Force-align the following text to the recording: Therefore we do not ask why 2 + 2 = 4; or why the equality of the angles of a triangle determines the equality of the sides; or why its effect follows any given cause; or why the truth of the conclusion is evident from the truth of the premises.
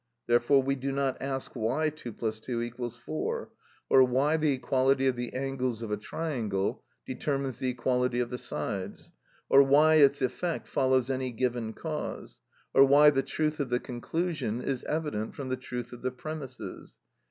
Therefore 0.25 0.63
we 0.63 0.73
do 0.73 0.91
not 0.91 1.21
ask 1.21 1.51
why 1.55 1.89
2 1.91 2.13
+ 2.31 2.41
2 2.41 2.71
= 2.71 2.89
4; 2.89 3.49
or 3.87 4.03
why 4.03 4.35
the 4.35 4.53
equality 4.53 5.05
of 5.05 5.15
the 5.15 5.31
angles 5.35 5.83
of 5.83 5.91
a 5.91 5.95
triangle 5.95 6.83
determines 7.05 7.57
the 7.59 7.69
equality 7.69 8.19
of 8.19 8.31
the 8.31 8.39
sides; 8.39 9.11
or 9.47 9.61
why 9.61 9.97
its 9.97 10.19
effect 10.23 10.67
follows 10.67 11.11
any 11.11 11.29
given 11.29 11.73
cause; 11.73 12.39
or 12.73 12.83
why 12.83 13.11
the 13.11 13.21
truth 13.21 13.59
of 13.59 13.69
the 13.69 13.79
conclusion 13.79 14.59
is 14.59 14.83
evident 14.85 15.35
from 15.35 15.49
the 15.49 15.55
truth 15.55 15.93
of 15.93 16.01
the 16.01 16.09
premises. 16.09 16.97